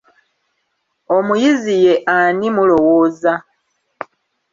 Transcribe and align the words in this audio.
Omuyizi 1.15 1.73
ye 1.85 1.93
ani 2.17 2.47
mulowooza? 2.55 3.33